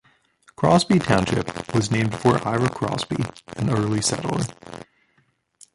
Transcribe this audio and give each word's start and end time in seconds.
Crosby 0.55 0.97
Township 0.97 1.75
was 1.75 1.91
named 1.91 2.17
for 2.17 2.39
Ira 2.43 2.69
Crosby, 2.71 3.17
an 3.57 3.69
early 3.69 4.01
settler. 4.01 4.39